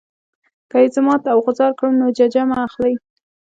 که 0.69 0.77
یې 0.83 0.87
زه 0.93 1.01
مات 1.05 1.23
او 1.31 1.39
غوځار 1.45 1.71
کړم 1.77 1.93
نو 2.01 2.07
ججه 2.17 2.43
مه 2.49 2.57
اخلئ. 2.67 2.93